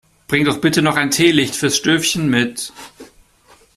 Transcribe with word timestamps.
Bring 0.27 0.45
doch 0.45 0.59
bitte 0.59 0.81
noch 0.81 0.95
ein 0.95 1.11
Teelicht 1.11 1.55
fürs 1.55 1.77
Stövchen 1.77 2.27
mit! 2.27 2.73